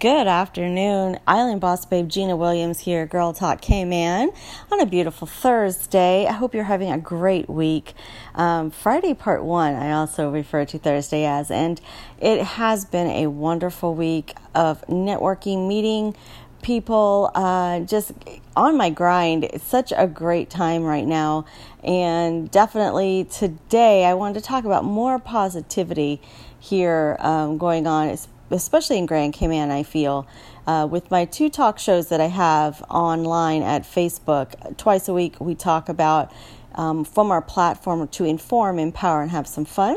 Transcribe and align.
Good 0.00 0.26
afternoon. 0.26 1.20
Island 1.28 1.60
Boss 1.60 1.86
Babe 1.86 2.08
Gina 2.08 2.34
Williams 2.34 2.80
here, 2.80 3.06
Girl 3.06 3.32
Talk 3.32 3.60
Cayman, 3.60 4.32
on 4.72 4.80
a 4.80 4.84
beautiful 4.84 5.28
Thursday. 5.28 6.26
I 6.26 6.32
hope 6.32 6.54
you're 6.54 6.64
having 6.64 6.90
a 6.90 6.98
great 6.98 7.48
week. 7.48 7.94
Um, 8.34 8.72
Friday, 8.72 9.14
part 9.14 9.44
one, 9.44 9.74
I 9.74 9.92
also 9.92 10.28
refer 10.28 10.64
to 10.64 10.78
Thursday 10.80 11.24
as, 11.24 11.52
and 11.52 11.80
it 12.18 12.42
has 12.42 12.84
been 12.84 13.06
a 13.06 13.28
wonderful 13.28 13.94
week 13.94 14.34
of 14.56 14.84
networking, 14.88 15.68
meeting 15.68 16.16
people, 16.62 17.30
uh, 17.36 17.78
just 17.80 18.10
on 18.56 18.76
my 18.76 18.90
grind. 18.90 19.44
It's 19.44 19.64
such 19.64 19.92
a 19.96 20.08
great 20.08 20.50
time 20.50 20.82
right 20.82 21.06
now. 21.06 21.44
And 21.84 22.50
definitely 22.50 23.28
today, 23.30 24.04
I 24.04 24.14
wanted 24.14 24.34
to 24.34 24.40
talk 24.40 24.64
about 24.64 24.84
more 24.84 25.20
positivity 25.20 26.20
here 26.58 27.16
um, 27.20 27.56
going 27.56 27.86
on. 27.86 28.08
It's 28.08 28.26
especially 28.50 28.98
in 28.98 29.06
Grand 29.06 29.32
Cayman, 29.32 29.70
I 29.70 29.82
feel. 29.82 30.26
Uh, 30.66 30.86
with 30.90 31.10
my 31.10 31.24
two 31.24 31.48
talk 31.48 31.78
shows 31.78 32.08
that 32.08 32.20
I 32.20 32.26
have 32.26 32.82
online 32.90 33.62
at 33.62 33.82
Facebook, 33.82 34.76
twice 34.76 35.08
a 35.08 35.14
week 35.14 35.40
we 35.40 35.54
talk 35.54 35.88
about 35.88 36.32
um, 36.76 37.04
from 37.04 37.30
our 37.30 37.42
platform 37.42 38.06
to 38.08 38.24
inform, 38.24 38.78
empower, 38.78 39.22
and 39.22 39.30
have 39.30 39.46
some 39.46 39.64
fun. 39.64 39.96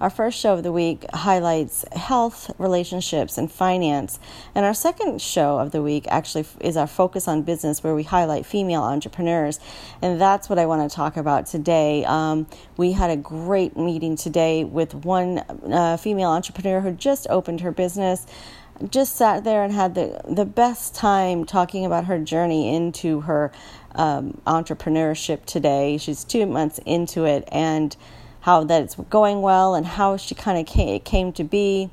Our 0.00 0.10
first 0.10 0.38
show 0.38 0.54
of 0.54 0.62
the 0.62 0.72
week 0.72 1.04
highlights 1.12 1.84
health, 1.92 2.50
relationships, 2.58 3.36
and 3.36 3.50
finance. 3.50 4.18
And 4.54 4.64
our 4.64 4.74
second 4.74 5.20
show 5.20 5.58
of 5.58 5.72
the 5.72 5.82
week 5.82 6.06
actually 6.08 6.46
is 6.60 6.76
our 6.76 6.86
focus 6.86 7.28
on 7.28 7.42
business, 7.42 7.82
where 7.82 7.94
we 7.94 8.02
highlight 8.02 8.46
female 8.46 8.82
entrepreneurs. 8.82 9.60
And 10.02 10.20
that's 10.20 10.48
what 10.48 10.58
I 10.58 10.66
want 10.66 10.88
to 10.88 10.94
talk 10.94 11.16
about 11.16 11.46
today. 11.46 12.04
Um, 12.04 12.46
we 12.76 12.92
had 12.92 13.10
a 13.10 13.16
great 13.16 13.76
meeting 13.76 14.16
today 14.16 14.64
with 14.64 14.94
one 14.94 15.38
uh, 15.38 15.96
female 15.96 16.30
entrepreneur 16.30 16.80
who 16.80 16.92
just 16.92 17.26
opened 17.28 17.60
her 17.60 17.72
business 17.72 18.26
just 18.88 19.16
sat 19.16 19.44
there 19.44 19.62
and 19.62 19.72
had 19.72 19.94
the 19.94 20.20
the 20.28 20.44
best 20.44 20.94
time 20.94 21.44
talking 21.44 21.84
about 21.84 22.06
her 22.06 22.18
journey 22.18 22.74
into 22.74 23.20
her 23.20 23.52
um, 23.94 24.40
entrepreneurship 24.46 25.44
today. 25.44 25.98
She's 25.98 26.24
two 26.24 26.46
months 26.46 26.78
into 26.86 27.24
it 27.24 27.48
and 27.52 27.96
how 28.40 28.64
that 28.64 28.82
it's 28.82 28.94
going 28.94 29.42
well 29.42 29.74
and 29.74 29.86
how 29.86 30.16
she 30.16 30.34
kind 30.34 30.58
of 30.58 30.66
came, 30.66 31.00
came 31.00 31.32
to 31.34 31.44
be. 31.44 31.90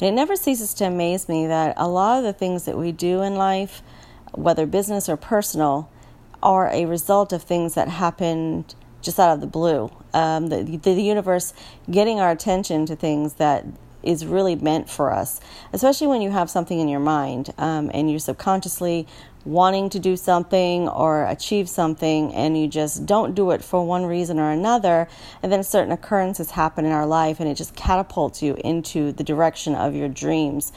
And 0.00 0.08
it 0.08 0.12
never 0.12 0.34
ceases 0.34 0.72
to 0.74 0.86
amaze 0.86 1.28
me 1.28 1.46
that 1.46 1.74
a 1.76 1.86
lot 1.88 2.18
of 2.18 2.24
the 2.24 2.32
things 2.32 2.64
that 2.64 2.78
we 2.78 2.90
do 2.90 3.20
in 3.20 3.34
life, 3.34 3.82
whether 4.32 4.64
business 4.64 5.08
or 5.08 5.16
personal, 5.16 5.90
are 6.42 6.70
a 6.72 6.86
result 6.86 7.34
of 7.34 7.42
things 7.42 7.74
that 7.74 7.88
happened 7.88 8.74
just 9.02 9.18
out 9.18 9.34
of 9.34 9.40
the 9.42 9.46
blue. 9.46 9.90
Um, 10.14 10.48
the, 10.48 10.62
the 10.62 10.92
universe 10.92 11.52
getting 11.90 12.18
our 12.18 12.30
attention 12.30 12.86
to 12.86 12.96
things 12.96 13.34
that 13.34 13.66
is 14.02 14.24
really 14.24 14.56
meant 14.56 14.88
for 14.88 15.12
us, 15.12 15.40
especially 15.72 16.06
when 16.06 16.22
you 16.22 16.30
have 16.30 16.50
something 16.50 16.78
in 16.78 16.88
your 16.88 17.00
mind 17.00 17.52
um, 17.58 17.90
and 17.92 18.10
you're 18.10 18.20
subconsciously 18.20 19.06
wanting 19.44 19.88
to 19.88 19.98
do 19.98 20.16
something 20.16 20.86
or 20.88 21.24
achieve 21.24 21.68
something 21.68 22.34
and 22.34 22.60
you 22.60 22.68
just 22.68 23.06
don't 23.06 23.34
do 23.34 23.52
it 23.52 23.64
for 23.64 23.86
one 23.86 24.04
reason 24.04 24.38
or 24.38 24.50
another 24.50 25.08
and 25.42 25.50
then 25.50 25.62
certain 25.64 25.92
occurrences 25.92 26.50
happen 26.50 26.84
in 26.84 26.92
our 26.92 27.06
life 27.06 27.40
and 27.40 27.48
it 27.48 27.54
just 27.54 27.74
catapults 27.74 28.42
you 28.42 28.54
into 28.62 29.12
the 29.12 29.24
direction 29.24 29.74
of 29.74 29.94
your 29.94 30.08
dreams. 30.08 30.72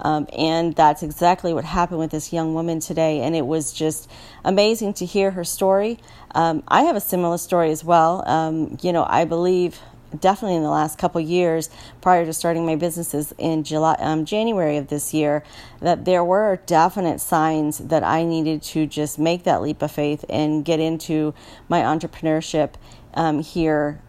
Um, 0.00 0.28
and 0.36 0.74
that's 0.74 1.02
exactly 1.02 1.52
what 1.52 1.64
happened 1.64 1.98
with 1.98 2.10
this 2.10 2.32
young 2.32 2.54
woman 2.54 2.80
today 2.80 3.20
and 3.20 3.36
it 3.36 3.46
was 3.46 3.72
just 3.72 4.10
amazing 4.44 4.94
to 4.94 5.06
hear 5.06 5.30
her 5.32 5.44
story. 5.44 5.98
Um, 6.34 6.62
i 6.68 6.82
have 6.82 6.96
a 6.96 7.00
similar 7.00 7.38
story 7.38 7.70
as 7.70 7.84
well. 7.84 8.28
Um, 8.28 8.78
you 8.82 8.92
know 8.92 9.04
i 9.08 9.24
believe 9.24 9.80
definitely 10.18 10.56
in 10.56 10.62
the 10.62 10.70
last 10.70 10.98
couple 10.98 11.20
years 11.20 11.70
prior 12.00 12.24
to 12.24 12.32
starting 12.32 12.64
my 12.64 12.76
businesses 12.76 13.34
in 13.38 13.64
July, 13.64 13.96
um, 13.98 14.24
January 14.24 14.76
of 14.76 14.88
this 14.88 15.12
year, 15.12 15.42
that 15.80 16.04
there 16.04 16.24
were 16.24 16.60
definite 16.66 17.20
signs 17.20 17.78
that 17.78 18.02
I 18.02 18.24
needed 18.24 18.62
to 18.62 18.86
just 18.86 19.18
make 19.18 19.44
that 19.44 19.62
leap 19.62 19.82
of 19.82 19.90
faith 19.90 20.24
and 20.28 20.64
get 20.64 20.80
into 20.80 21.34
my 21.68 21.80
entrepreneurship 21.80 22.74
um, 23.14 23.40
here. 23.40 24.00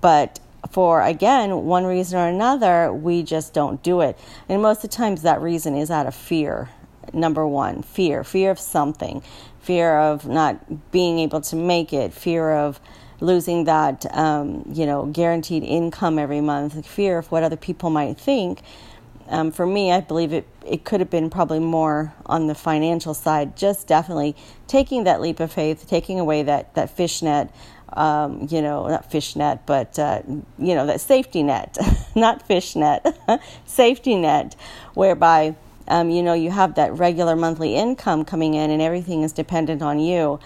But 0.00 0.40
for 0.70 1.02
again 1.02 1.64
one 1.64 1.84
reason 1.84 2.18
or 2.18 2.28
another, 2.28 2.92
we 2.92 3.22
just 3.22 3.54
don't 3.54 3.82
do 3.82 4.00
it, 4.00 4.18
and 4.48 4.60
most 4.60 4.84
of 4.84 4.90
the 4.90 4.96
times 4.96 5.22
that 5.22 5.40
reason 5.40 5.74
is 5.74 5.90
out 5.90 6.06
of 6.06 6.14
fear. 6.14 6.68
Number 7.14 7.46
one, 7.46 7.82
fear, 7.82 8.22
fear 8.22 8.50
of 8.50 8.58
something, 8.58 9.22
fear 9.60 9.98
of 9.98 10.26
not 10.26 10.90
being 10.90 11.18
able 11.20 11.40
to 11.40 11.56
make 11.56 11.94
it, 11.94 12.12
fear 12.12 12.52
of 12.52 12.80
losing 13.20 13.64
that 13.64 14.06
um, 14.16 14.64
you 14.72 14.86
know 14.86 15.06
guaranteed 15.06 15.62
income 15.62 16.18
every 16.18 16.40
month, 16.40 16.86
fear 16.86 17.18
of 17.18 17.30
what 17.30 17.42
other 17.42 17.56
people 17.56 17.90
might 17.90 18.18
think. 18.18 18.62
Um, 19.28 19.52
for 19.52 19.66
me, 19.66 19.92
I 19.92 20.00
believe 20.00 20.32
it 20.32 20.46
it 20.66 20.84
could 20.84 21.00
have 21.00 21.10
been 21.10 21.28
probably 21.30 21.58
more 21.58 22.14
on 22.26 22.46
the 22.46 22.54
financial 22.54 23.14
side. 23.14 23.56
Just 23.56 23.86
definitely 23.86 24.36
taking 24.66 25.04
that 25.04 25.20
leap 25.20 25.40
of 25.40 25.52
faith, 25.52 25.86
taking 25.88 26.18
away 26.20 26.42
that 26.44 26.74
that 26.74 26.90
fishnet. 26.90 27.50
Um, 27.90 28.46
you 28.50 28.60
know, 28.60 28.86
not 28.86 29.10
fishnet, 29.10 29.60
but 29.64 29.98
uh, 29.98 30.20
you 30.58 30.74
know 30.74 30.86
that 30.86 31.00
safety 31.00 31.42
net, 31.42 31.78
not 32.14 32.46
fishnet, 32.46 33.02
safety 33.66 34.14
net, 34.14 34.54
whereby 34.92 35.56
um, 35.88 36.10
you 36.10 36.22
know 36.22 36.34
you 36.34 36.50
have 36.50 36.74
that 36.74 36.92
regular 36.92 37.34
monthly 37.34 37.74
income 37.74 38.26
coming 38.26 38.52
in 38.52 38.70
and 38.70 38.82
everything 38.82 39.22
is 39.22 39.32
dependent 39.32 39.80
on 39.80 39.98
you. 39.98 40.38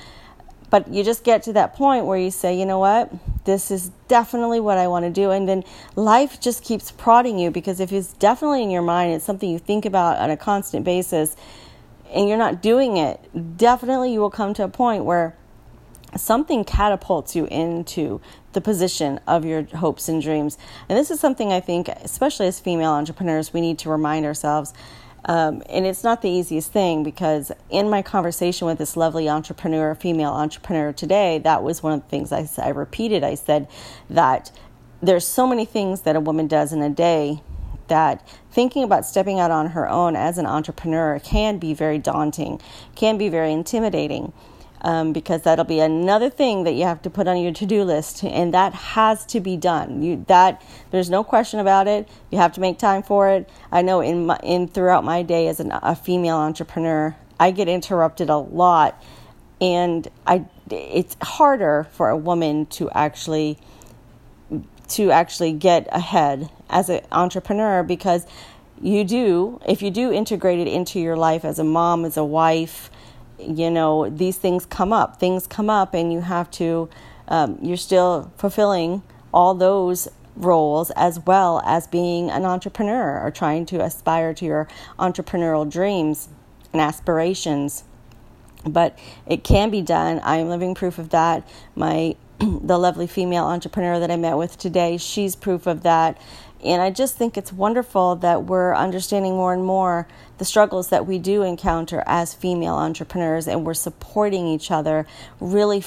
But 0.72 0.88
you 0.88 1.04
just 1.04 1.22
get 1.22 1.42
to 1.42 1.52
that 1.52 1.74
point 1.74 2.06
where 2.06 2.16
you 2.16 2.30
say, 2.30 2.58
you 2.58 2.64
know 2.64 2.78
what, 2.78 3.12
this 3.44 3.70
is 3.70 3.90
definitely 4.08 4.58
what 4.58 4.78
I 4.78 4.88
want 4.88 5.04
to 5.04 5.10
do. 5.10 5.30
And 5.30 5.46
then 5.46 5.64
life 5.96 6.40
just 6.40 6.64
keeps 6.64 6.90
prodding 6.90 7.38
you 7.38 7.50
because 7.50 7.78
if 7.78 7.92
it's 7.92 8.14
definitely 8.14 8.62
in 8.62 8.70
your 8.70 8.80
mind, 8.80 9.12
it's 9.12 9.22
something 9.22 9.50
you 9.50 9.58
think 9.58 9.84
about 9.84 10.16
on 10.16 10.30
a 10.30 10.36
constant 10.38 10.86
basis, 10.86 11.36
and 12.10 12.26
you're 12.26 12.38
not 12.38 12.62
doing 12.62 12.96
it, 12.96 13.20
definitely 13.58 14.14
you 14.14 14.20
will 14.20 14.30
come 14.30 14.54
to 14.54 14.64
a 14.64 14.68
point 14.68 15.04
where 15.04 15.36
something 16.16 16.64
catapults 16.64 17.36
you 17.36 17.44
into 17.50 18.22
the 18.54 18.62
position 18.62 19.20
of 19.26 19.44
your 19.44 19.64
hopes 19.64 20.08
and 20.08 20.22
dreams. 20.22 20.56
And 20.88 20.98
this 20.98 21.10
is 21.10 21.20
something 21.20 21.52
I 21.52 21.60
think, 21.60 21.88
especially 21.88 22.46
as 22.46 22.60
female 22.60 22.92
entrepreneurs, 22.92 23.52
we 23.52 23.60
need 23.60 23.78
to 23.80 23.90
remind 23.90 24.24
ourselves 24.24 24.72
um, 25.24 25.62
and 25.68 25.86
it's 25.86 26.02
not 26.02 26.22
the 26.22 26.28
easiest 26.28 26.72
thing 26.72 27.02
because 27.02 27.52
in 27.70 27.88
my 27.88 28.02
conversation 28.02 28.66
with 28.66 28.78
this 28.78 28.96
lovely 28.96 29.28
entrepreneur, 29.28 29.94
female 29.94 30.32
entrepreneur 30.32 30.92
today, 30.92 31.38
that 31.38 31.62
was 31.62 31.82
one 31.82 31.92
of 31.92 32.02
the 32.02 32.08
things 32.08 32.32
I, 32.32 32.48
I 32.58 32.70
repeated. 32.70 33.22
I 33.22 33.36
said 33.36 33.68
that 34.10 34.50
there's 35.00 35.26
so 35.26 35.46
many 35.46 35.64
things 35.64 36.02
that 36.02 36.16
a 36.16 36.20
woman 36.20 36.48
does 36.48 36.72
in 36.72 36.82
a 36.82 36.90
day 36.90 37.42
that 37.88 38.26
thinking 38.50 38.82
about 38.82 39.04
stepping 39.04 39.38
out 39.38 39.50
on 39.50 39.68
her 39.68 39.88
own 39.88 40.16
as 40.16 40.38
an 40.38 40.46
entrepreneur 40.46 41.18
can 41.18 41.58
be 41.58 41.74
very 41.74 41.98
daunting, 41.98 42.60
can 42.96 43.18
be 43.18 43.28
very 43.28 43.52
intimidating 43.52 44.32
um, 44.82 45.12
because 45.12 45.42
that'll 45.42 45.64
be 45.64 45.80
another 45.80 46.28
thing 46.28 46.64
that 46.64 46.72
you 46.72 46.84
have 46.84 47.00
to 47.02 47.10
put 47.10 47.28
on 47.28 47.38
your 47.38 47.52
to-do 47.52 47.84
list, 47.84 48.24
and 48.24 48.52
that 48.52 48.74
has 48.74 49.24
to 49.26 49.40
be 49.40 49.56
done. 49.56 50.02
You 50.02 50.24
that 50.28 50.62
there's 50.90 51.08
no 51.08 51.24
question 51.24 51.60
about 51.60 51.86
it. 51.86 52.08
You 52.30 52.38
have 52.38 52.52
to 52.54 52.60
make 52.60 52.78
time 52.78 53.02
for 53.02 53.28
it. 53.28 53.48
I 53.70 53.82
know 53.82 54.00
in 54.00 54.26
my, 54.26 54.38
in 54.42 54.68
throughout 54.68 55.04
my 55.04 55.22
day 55.22 55.48
as 55.48 55.60
an, 55.60 55.72
a 55.72 55.94
female 55.94 56.36
entrepreneur, 56.36 57.16
I 57.38 57.52
get 57.52 57.68
interrupted 57.68 58.28
a 58.28 58.36
lot, 58.38 59.02
and 59.60 60.08
I 60.26 60.46
it's 60.70 61.16
harder 61.22 61.86
for 61.92 62.08
a 62.08 62.16
woman 62.16 62.66
to 62.66 62.90
actually 62.90 63.58
to 64.88 65.10
actually 65.10 65.52
get 65.52 65.86
ahead 65.92 66.50
as 66.68 66.88
an 66.88 67.00
entrepreneur 67.12 67.82
because 67.82 68.26
you 68.80 69.04
do 69.04 69.60
if 69.66 69.80
you 69.80 69.90
do 69.90 70.12
integrate 70.12 70.58
it 70.58 70.66
into 70.66 70.98
your 70.98 71.16
life 71.16 71.44
as 71.44 71.58
a 71.60 71.64
mom 71.64 72.04
as 72.04 72.16
a 72.16 72.24
wife 72.24 72.90
you 73.44 73.70
know, 73.70 74.08
these 74.08 74.36
things 74.36 74.66
come 74.66 74.92
up. 74.92 75.18
Things 75.18 75.46
come 75.46 75.70
up, 75.70 75.94
and 75.94 76.12
you 76.12 76.20
have 76.20 76.50
to, 76.52 76.88
um, 77.28 77.58
you're 77.62 77.76
still 77.76 78.32
fulfilling 78.36 79.02
all 79.32 79.54
those 79.54 80.08
roles 80.36 80.90
as 80.92 81.20
well 81.20 81.62
as 81.64 81.86
being 81.86 82.30
an 82.30 82.44
entrepreneur 82.44 83.20
or 83.20 83.30
trying 83.30 83.66
to 83.66 83.82
aspire 83.82 84.32
to 84.34 84.44
your 84.44 84.68
entrepreneurial 84.98 85.70
dreams 85.70 86.28
and 86.72 86.80
aspirations. 86.80 87.84
But 88.64 88.98
it 89.26 89.44
can 89.44 89.70
be 89.70 89.82
done. 89.82 90.20
I'm 90.22 90.48
living 90.48 90.74
proof 90.74 90.98
of 90.98 91.10
that. 91.10 91.46
My 91.74 92.16
the 92.38 92.78
lovely 92.78 93.06
female 93.06 93.44
entrepreneur 93.44 94.00
that 94.00 94.10
I 94.10 94.16
met 94.16 94.36
with 94.36 94.58
today, 94.58 94.96
she's 94.96 95.36
proof 95.36 95.66
of 95.66 95.82
that. 95.82 96.20
And 96.64 96.80
I 96.80 96.90
just 96.90 97.16
think 97.16 97.36
it's 97.36 97.52
wonderful 97.52 98.16
that 98.16 98.44
we're 98.44 98.74
understanding 98.74 99.34
more 99.34 99.52
and 99.52 99.64
more 99.64 100.06
the 100.38 100.44
struggles 100.44 100.88
that 100.88 101.06
we 101.06 101.18
do 101.18 101.42
encounter 101.42 102.02
as 102.06 102.34
female 102.34 102.74
entrepreneurs 102.74 103.48
and 103.48 103.64
we're 103.64 103.74
supporting 103.74 104.46
each 104.46 104.70
other, 104.70 105.06
really 105.40 105.80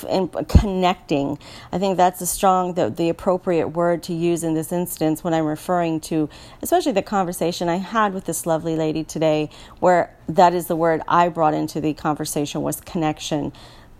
connecting. 0.47 1.39
I 1.71 1.79
think 1.79 1.97
that's 1.97 2.21
a 2.21 2.25
strong, 2.25 2.73
the, 2.73 2.89
the 2.89 3.09
appropriate 3.09 3.69
word 3.69 4.03
to 4.03 4.13
use 4.13 4.43
in 4.43 4.53
this 4.53 4.71
instance 4.71 5.23
when 5.23 5.33
I'm 5.33 5.45
referring 5.45 5.99
to, 6.01 6.29
especially 6.61 6.91
the 6.91 7.01
conversation 7.01 7.69
I 7.69 7.77
had 7.77 8.13
with 8.13 8.25
this 8.25 8.45
lovely 8.45 8.75
lady 8.75 9.03
today, 9.03 9.49
where 9.79 10.15
that 10.27 10.53
is 10.53 10.67
the 10.67 10.75
word 10.75 11.01
I 11.07 11.29
brought 11.29 11.53
into 11.53 11.79
the 11.79 11.93
conversation 11.93 12.61
was 12.61 12.81
connection 12.81 13.53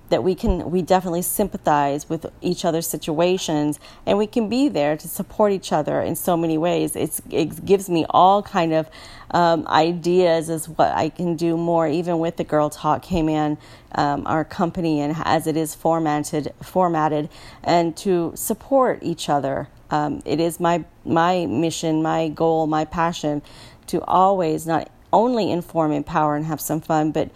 that 0.10 0.24
we 0.24 0.36
can 0.36 0.69
we 0.69 0.81
definitely 0.81 1.22
sympathize 1.22 2.07
with 2.10 2.25
each 2.42 2.63
other's 2.63 2.88
situations 2.88 3.80
and 4.06 4.18
we 4.18 4.28
can 4.28 4.48
be 4.48 4.69
there 4.69 4.96
to 4.96 5.07
support 5.07 5.52
each 5.52 5.72
other 5.72 6.02
in 6.02 6.16
so 6.16 6.38
many 6.38 6.57
ways. 6.57 6.96
It's, 6.96 7.22
it 7.30 7.66
gives 7.66 7.90
me 7.90 8.06
all 8.10 8.44
kind 8.44 8.74
of 8.74 8.90
um, 9.31 9.68
ideas 9.68 10.50
as 10.50 10.69
what 10.69 10.92
i 10.92 11.10
can 11.10 11.36
do 11.36 11.57
more. 11.57 11.88
Even 11.88 12.19
with 12.19 12.38
the 12.38 12.44
girl 12.44 12.69
talk 12.69 13.02
Cayman 13.02 13.57
um, 13.94 14.28
our 14.28 14.46
company 14.46 15.02
and 15.02 15.16
as 15.24 15.48
it 15.48 15.57
is 15.57 15.74
formatted 15.74 16.54
formatted 16.62 17.30
and 17.63 17.96
to 17.98 18.31
support 18.36 19.00
each 19.02 19.30
other. 19.30 19.68
Um, 19.90 20.22
it 20.25 20.40
is 20.40 20.60
my 20.60 20.84
my 21.04 21.46
mission 21.46 22.02
my 22.02 22.28
goal 22.30 22.68
my 22.68 22.86
passion 22.86 23.42
to 23.88 24.04
always 24.04 24.66
not 24.66 24.90
only 25.13 25.52
inform 25.52 25.92
empower 25.92 26.36
and 26.36 26.46
have 26.46 26.60
some 26.60 26.81
fun 26.81 27.12
but 27.12 27.30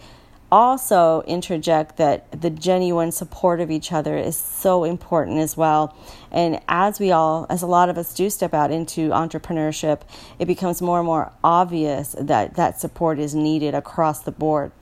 also 0.52 1.22
interject 1.22 1.96
that 1.96 2.40
the 2.40 2.50
genuine 2.50 3.12
support 3.12 3.60
of 3.60 3.70
each 3.70 3.92
other 3.92 4.16
is 4.16 4.36
so 4.36 4.84
important 4.84 5.38
as 5.38 5.56
well. 5.56 5.96
And 6.30 6.60
as 6.68 7.00
we 7.00 7.10
all, 7.12 7.46
as 7.48 7.62
a 7.62 7.66
lot 7.66 7.88
of 7.88 7.98
us 7.98 8.14
do 8.14 8.30
step 8.30 8.54
out 8.54 8.70
into 8.70 9.10
entrepreneurship, 9.10 10.02
it 10.38 10.46
becomes 10.46 10.82
more 10.82 10.98
and 10.98 11.06
more 11.06 11.32
obvious 11.42 12.14
that 12.18 12.54
that 12.54 12.80
support 12.80 13.18
is 13.18 13.34
needed 13.34 13.74
across 13.74 14.20
the 14.20 14.32
board. 14.32 14.72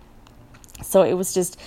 So 0.83 1.03
it 1.03 1.15
was 1.15 1.35
just 1.35 1.59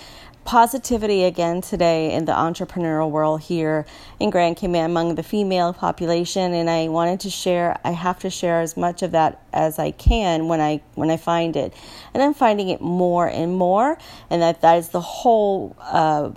positivity 0.45 1.23
again 1.23 1.61
today 1.61 2.11
in 2.13 2.25
the 2.25 2.31
entrepreneurial 2.31 3.09
world 3.09 3.41
here 3.41 3.85
in 4.19 4.29
Grand 4.29 4.57
Cayman 4.57 4.85
among 4.85 5.15
the 5.15 5.23
female 5.23 5.71
population 5.71 6.53
and 6.53 6.69
I 6.69 6.87
wanted 6.87 7.19
to 7.21 7.29
share 7.29 7.79
I 7.83 7.91
have 7.91 8.19
to 8.19 8.29
share 8.29 8.59
as 8.61 8.75
much 8.75 9.03
of 9.03 9.11
that 9.11 9.41
as 9.53 9.77
I 9.77 9.91
can 9.91 10.47
when 10.47 10.59
I 10.59 10.81
when 10.95 11.11
I 11.11 11.17
find 11.17 11.55
it. 11.55 11.73
And 12.13 12.23
I'm 12.23 12.33
finding 12.33 12.69
it 12.69 12.81
more 12.81 13.27
and 13.27 13.55
more 13.55 13.97
and 14.29 14.41
that 14.41 14.61
that 14.61 14.77
is 14.77 14.89
the 14.89 15.01
whole 15.01 15.75
uh, 15.79 16.31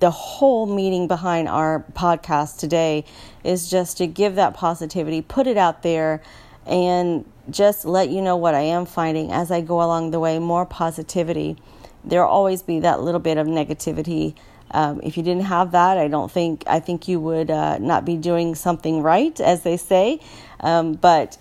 the 0.00 0.10
whole 0.10 0.66
meaning 0.66 1.08
behind 1.08 1.48
our 1.48 1.84
podcast 1.92 2.58
today 2.58 3.04
is 3.42 3.70
just 3.70 3.98
to 3.98 4.06
give 4.06 4.34
that 4.34 4.54
positivity 4.54 5.22
put 5.22 5.46
it 5.46 5.56
out 5.56 5.82
there 5.82 6.22
and 6.66 7.24
just 7.48 7.84
let 7.84 8.10
you 8.10 8.20
know 8.20 8.36
what 8.36 8.54
I 8.54 8.60
am 8.60 8.84
finding 8.84 9.32
as 9.32 9.50
I 9.50 9.60
go 9.60 9.82
along 9.82 10.10
the 10.10 10.20
way 10.20 10.38
more 10.38 10.66
positivity 10.66 11.56
there'll 12.04 12.28
always 12.28 12.62
be 12.62 12.80
that 12.80 13.02
little 13.02 13.20
bit 13.20 13.38
of 13.38 13.46
negativity. 13.46 14.34
Um, 14.72 15.00
if 15.02 15.16
you 15.16 15.22
didn't 15.22 15.44
have 15.44 15.72
that, 15.72 15.98
I 15.98 16.08
don't 16.08 16.30
think 16.30 16.64
I 16.66 16.80
think 16.80 17.08
you 17.08 17.20
would 17.20 17.50
uh, 17.50 17.78
not 17.78 18.04
be 18.04 18.16
doing 18.16 18.54
something 18.54 19.02
right, 19.02 19.38
as 19.40 19.62
they 19.62 19.76
say. 19.76 20.20
Um, 20.60 20.94
but 20.94 21.38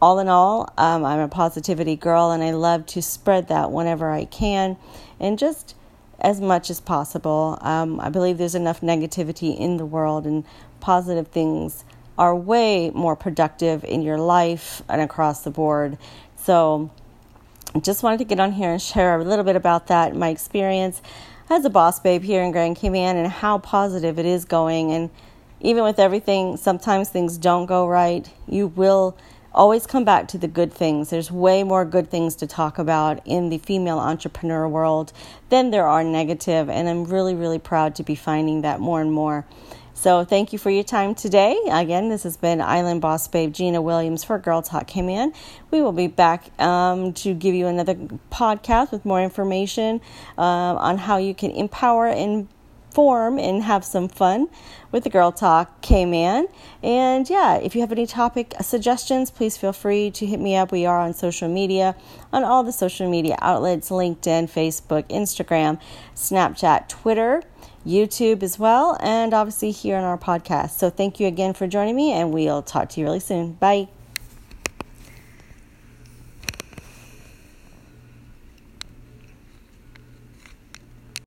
all 0.00 0.18
in 0.18 0.28
all, 0.28 0.72
um, 0.76 1.04
I'm 1.04 1.20
a 1.20 1.28
positivity 1.28 1.94
girl, 1.94 2.32
and 2.32 2.42
I 2.42 2.50
love 2.50 2.86
to 2.86 3.02
spread 3.02 3.48
that 3.48 3.70
whenever 3.70 4.10
I 4.10 4.24
can, 4.24 4.76
and 5.20 5.38
just 5.38 5.76
as 6.18 6.40
much 6.40 6.70
as 6.70 6.80
possible. 6.80 7.58
Um, 7.60 8.00
I 8.00 8.08
believe 8.08 8.38
there's 8.38 8.54
enough 8.54 8.80
negativity 8.80 9.58
in 9.58 9.76
the 9.76 9.86
world, 9.86 10.26
and 10.26 10.44
positive 10.80 11.28
things 11.28 11.84
are 12.18 12.34
way 12.34 12.90
more 12.90 13.16
productive 13.16 13.84
in 13.84 14.02
your 14.02 14.18
life 14.18 14.82
and 14.88 15.00
across 15.00 15.42
the 15.42 15.50
board. 15.50 15.98
So 16.36 16.90
just 17.80 18.02
wanted 18.02 18.18
to 18.18 18.24
get 18.24 18.38
on 18.38 18.52
here 18.52 18.70
and 18.70 18.82
share 18.82 19.18
a 19.18 19.24
little 19.24 19.44
bit 19.44 19.56
about 19.56 19.86
that, 19.86 20.14
my 20.14 20.28
experience 20.28 21.00
as 21.48 21.64
a 21.64 21.70
boss 21.70 22.00
babe 22.00 22.22
here 22.22 22.42
in 22.42 22.52
Grand 22.52 22.76
Cayman, 22.76 23.16
and 23.16 23.28
how 23.28 23.58
positive 23.58 24.18
it 24.18 24.26
is 24.26 24.44
going. 24.44 24.92
And 24.92 25.10
even 25.60 25.84
with 25.84 25.98
everything, 25.98 26.56
sometimes 26.56 27.08
things 27.08 27.38
don't 27.38 27.66
go 27.66 27.86
right. 27.86 28.28
You 28.46 28.68
will 28.68 29.16
always 29.54 29.86
come 29.86 30.04
back 30.04 30.28
to 30.28 30.38
the 30.38 30.48
good 30.48 30.72
things. 30.72 31.10
There's 31.10 31.30
way 31.30 31.62
more 31.62 31.84
good 31.84 32.10
things 32.10 32.36
to 32.36 32.46
talk 32.46 32.78
about 32.78 33.20
in 33.24 33.48
the 33.48 33.58
female 33.58 33.98
entrepreneur 33.98 34.68
world 34.68 35.12
than 35.48 35.70
there 35.70 35.86
are 35.86 36.04
negative, 36.04 36.68
and 36.68 36.88
I'm 36.88 37.04
really, 37.04 37.34
really 37.34 37.58
proud 37.58 37.94
to 37.96 38.02
be 38.02 38.14
finding 38.14 38.62
that 38.62 38.80
more 38.80 39.00
and 39.00 39.12
more. 39.12 39.46
So 39.94 40.24
thank 40.24 40.52
you 40.52 40.58
for 40.58 40.70
your 40.70 40.82
time 40.82 41.14
today. 41.14 41.56
Again, 41.70 42.08
this 42.08 42.24
has 42.24 42.36
been 42.36 42.60
Island 42.60 43.00
Boss 43.00 43.28
Babe 43.28 43.52
Gina 43.52 43.80
Williams 43.80 44.24
for 44.24 44.38
Girl 44.38 44.62
Talk 44.62 44.86
Cayman. 44.86 45.32
We 45.70 45.80
will 45.82 45.92
be 45.92 46.08
back 46.08 46.50
um, 46.60 47.12
to 47.12 47.34
give 47.34 47.54
you 47.54 47.66
another 47.66 47.94
podcast 48.30 48.90
with 48.90 49.04
more 49.04 49.22
information 49.22 50.00
uh, 50.38 50.40
on 50.40 50.98
how 50.98 51.18
you 51.18 51.34
can 51.34 51.50
empower 51.52 52.08
and 52.08 52.48
form 52.94 53.38
and 53.38 53.62
have 53.62 53.84
some 53.84 54.08
fun 54.08 54.48
with 54.90 55.04
the 55.04 55.10
Girl 55.10 55.32
Talk 55.32 55.80
Cayman. 55.80 56.48
And 56.82 57.28
yeah, 57.28 57.56
if 57.56 57.74
you 57.74 57.80
have 57.80 57.92
any 57.92 58.06
topic 58.06 58.54
suggestions, 58.60 59.30
please 59.30 59.56
feel 59.56 59.72
free 59.72 60.10
to 60.12 60.26
hit 60.26 60.40
me 60.40 60.56
up. 60.56 60.72
We 60.72 60.86
are 60.86 60.98
on 60.98 61.14
social 61.14 61.48
media, 61.48 61.96
on 62.32 62.44
all 62.44 62.62
the 62.62 62.72
social 62.72 63.08
media 63.08 63.36
outlets 63.40 63.90
LinkedIn, 63.90 64.50
Facebook, 64.50 65.04
Instagram, 65.08 65.80
Snapchat, 66.14 66.88
Twitter. 66.88 67.42
YouTube 67.84 68.44
as 68.44 68.60
well, 68.60 68.96
and 69.00 69.34
obviously 69.34 69.72
here 69.72 69.96
on 69.96 70.04
our 70.04 70.16
podcast. 70.16 70.70
So 70.78 70.88
thank 70.88 71.18
you 71.18 71.26
again 71.26 71.52
for 71.52 71.66
joining 71.66 71.96
me, 71.96 72.12
and 72.12 72.32
we'll 72.32 72.62
talk 72.62 72.90
to 72.90 73.00
you 73.00 73.06
really 73.06 73.18
soon. 73.18 73.54
Bye. 73.54 73.88